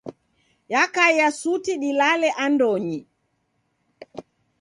Yakaia 0.73 1.27
suti 1.39 1.71
dilale 1.81 2.29
andonyi. 2.43 2.99